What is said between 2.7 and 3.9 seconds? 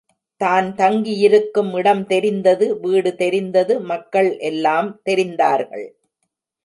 வீடு தெரிந்தது